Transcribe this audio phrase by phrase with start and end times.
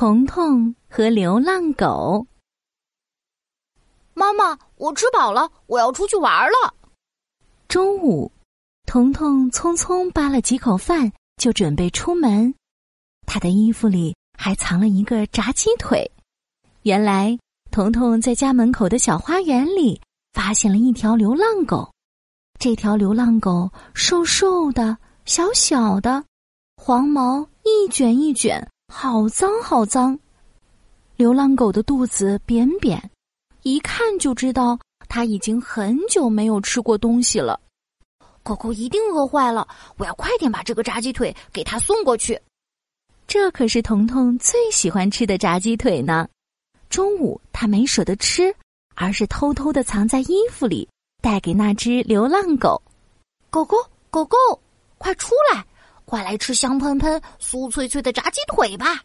[0.00, 2.26] 彤彤和流浪狗。
[4.14, 6.74] 妈妈，我吃饱了，我要出去玩了。
[7.68, 8.32] 中午，
[8.86, 12.54] 彤彤匆匆扒了几口饭，就准备出门。
[13.26, 16.10] 他的衣服里还藏了一个炸鸡腿。
[16.84, 17.38] 原来，
[17.70, 20.00] 彤彤在家门口的小花园里
[20.32, 21.92] 发现了一条流浪狗。
[22.58, 24.96] 这条流浪狗瘦瘦的，
[25.26, 26.24] 小小的，
[26.78, 28.66] 黄毛一卷一卷。
[28.92, 30.18] 好脏，好脏！
[31.16, 33.10] 流浪狗的肚子扁扁，
[33.62, 34.76] 一看就知道
[35.08, 37.58] 它已经很久没有吃过东西了。
[38.42, 42.38] 狗狗一定饿坏了，我要快点把这个炸鸡腿给它送过去。
[43.28, 46.28] 这可是彤彤最喜欢吃的炸鸡腿呢。
[46.90, 48.52] 中午他没舍得吃，
[48.96, 50.86] 而是偷偷的藏在衣服里，
[51.22, 52.82] 带给那只流浪狗。
[53.50, 53.76] 狗狗，
[54.10, 54.36] 狗狗，
[54.98, 55.64] 快出来！
[56.10, 59.00] 快来吃香喷喷、酥脆脆的炸鸡腿吧！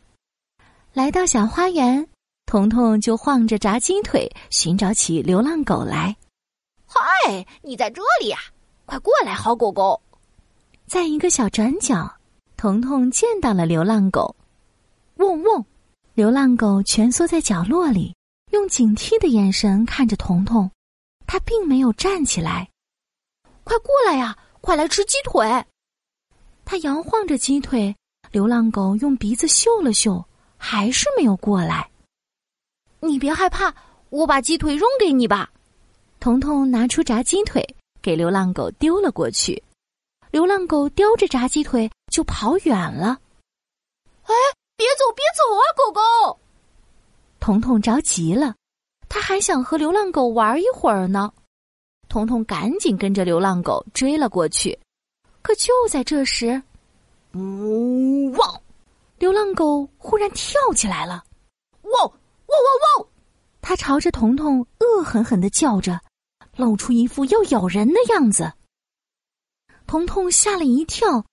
[0.91, 2.09] 来到小花园，
[2.47, 6.15] 彤彤就晃着炸鸡腿寻找起流浪狗来。
[6.87, 8.39] 嗨，你在这里呀！
[8.87, 10.01] 快过来，好狗狗！
[10.87, 12.11] 在一个小转角，
[12.57, 14.35] 彤彤见到了流浪狗。
[15.17, 15.63] 汪汪！
[16.15, 18.15] 流浪狗蜷缩在角落里，
[18.49, 20.71] 用警惕的眼神看着彤彤。
[21.27, 22.67] 它并没有站起来。
[23.63, 24.35] 快过来呀！
[24.59, 25.63] 快来吃鸡腿！
[26.65, 27.95] 他摇晃着鸡腿，
[28.31, 30.25] 流浪狗用鼻子嗅了嗅，
[30.57, 31.89] 还是没有过来。
[32.99, 33.73] 你别害怕，
[34.09, 35.51] 我把鸡腿扔给你吧。
[36.19, 37.63] 彤彤拿出炸鸡腿
[38.01, 39.61] 给流浪狗丢了过去，
[40.31, 43.19] 流浪狗叼着炸鸡腿就跑远了。
[44.23, 44.33] 哎，
[44.75, 46.39] 别走，别走啊，狗狗！
[47.39, 48.55] 彤彤着急了，
[49.07, 51.31] 他还想和流浪狗玩一会儿呢。
[52.09, 54.77] 彤彤赶紧跟着流浪狗追了过去。
[55.45, 56.59] 可就在这时，
[57.35, 58.61] 呜汪！
[59.19, 61.23] 流浪狗忽然跳起来了，
[61.83, 62.09] 汪汪
[62.47, 63.07] 汪汪！
[63.61, 66.01] 它朝着彤彤恶狠狠的叫着，
[66.55, 68.53] 露出一副要咬人的样子。
[69.85, 71.23] 彤彤吓了一跳，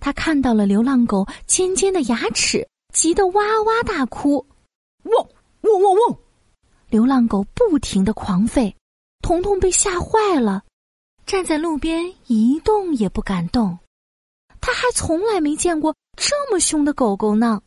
[0.00, 4.44] 他看到了流浪狗尖尖的牙齿，急得哇哇大哭，
[5.04, 5.28] 汪
[5.60, 6.18] 汪汪汪！
[6.88, 8.74] 流浪狗不停的狂吠，
[9.22, 10.64] 彤彤被吓坏了。
[11.26, 13.78] 站在路边一动也不敢动，
[14.60, 17.60] 他还从来没见过这么凶的狗狗呢。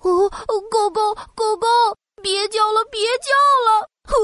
[0.00, 0.28] 哦，
[0.70, 1.66] 狗狗，狗狗，
[2.22, 3.30] 别叫了，别叫
[3.66, 3.88] 了！
[4.08, 4.14] 呼，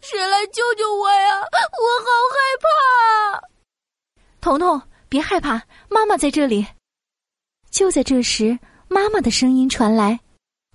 [0.00, 1.40] 谁来救救我呀？
[1.40, 3.48] 我好害怕！
[4.40, 6.66] 彤彤，别害怕，妈妈在这里。
[7.70, 8.58] 就在这时，
[8.88, 10.18] 妈妈的声音传来。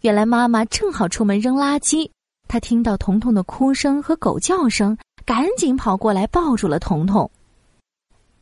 [0.02, 2.12] 原来妈妈正好出门扔垃圾，
[2.56, 4.98] 她听到彤彤的哭声和狗叫声。
[5.26, 7.30] 赶紧跑过来抱住了彤彤。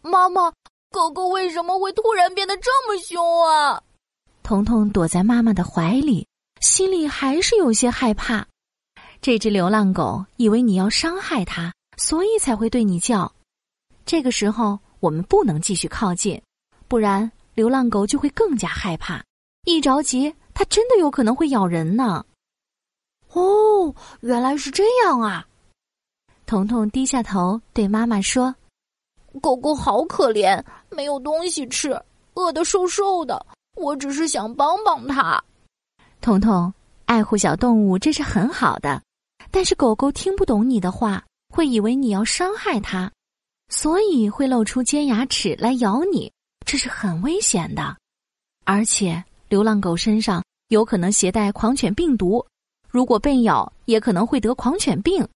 [0.04, 0.54] 妈妈，
[0.92, 3.82] 狗狗为什么会突然变得这么凶啊？
[4.44, 6.28] 彤彤躲在妈妈的怀里，
[6.60, 8.46] 心里还是有些害怕。
[9.20, 13.34] 这只流浪狗以为你要伤害它，所以才会对你叫。
[14.06, 16.40] 这个时候我们不能继续靠近，
[16.88, 19.24] 不然流浪狗就会更加害怕。
[19.66, 22.24] 一着急，它真的有可能会咬人呢。
[23.84, 25.46] 哦，原来是这样啊！
[26.46, 28.56] 彤彤低下头对妈妈说
[29.42, 32.00] ：“狗狗好可怜，没有东西吃，
[32.36, 33.46] 饿得瘦瘦的。
[33.76, 35.44] 我只是想帮帮它。”
[36.22, 36.74] 彤彤，
[37.06, 39.02] 爱护小动物这是很好的，
[39.52, 43.12] 但是狗狗听不懂你的话，会以为你要伤害它，
[43.70, 46.32] 所以会露出尖牙齿来咬你，
[46.66, 47.98] 这是很危险的。
[48.64, 52.46] 而且，流浪狗身上有可能携带狂犬病毒，
[52.94, 55.28] 如果被咬，也可能会得狂犬病。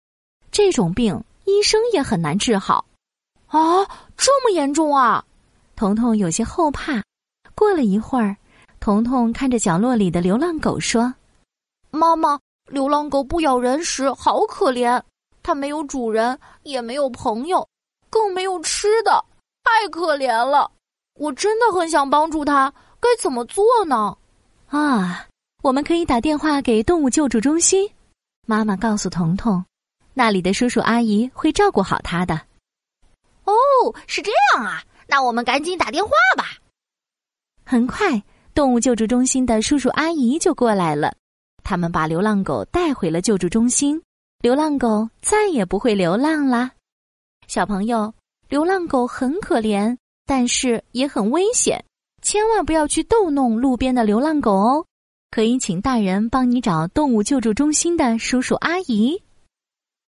[0.51, 2.85] 这种病医生也很难治好，
[3.47, 3.83] 啊，
[4.15, 5.25] 这么严重啊！
[5.75, 7.03] 彤彤有些后怕。
[7.55, 8.37] 过了一会儿，
[8.79, 11.11] 彤彤看着角落里的流浪狗说
[11.89, 15.01] ：“妈妈，流浪狗不咬人时好可怜，
[15.41, 17.67] 它没有主人，也没有朋友，
[18.11, 19.25] 更没有吃的，
[19.63, 20.69] 太可怜了。
[21.15, 24.15] 我真的很想帮助它，该怎么做呢？”
[24.69, 25.25] 啊，
[25.63, 27.89] 我们可以打电话给动物救助中心。
[28.45, 29.63] 妈妈告诉彤彤。
[30.13, 32.33] 那里的叔叔阿姨会照顾好他的。
[33.43, 33.53] 哦，
[34.07, 36.57] 是这样啊，那我们赶紧打电话吧。
[37.63, 38.23] 很快，
[38.55, 41.15] 动物救助中心的叔叔阿姨就过来了，
[41.63, 44.01] 他们把流浪狗带回了救助中心，
[44.39, 46.71] 流浪狗再也不会流浪啦。
[47.45, 48.11] 小朋友，
[48.49, 49.95] 流浪狗很可怜，
[50.25, 51.85] 但是也很危险，
[52.23, 54.86] 千万不要去逗弄路边的流浪狗哦。
[55.29, 59.21] 可以请大人帮你找动物救助中心的叔叔阿姨。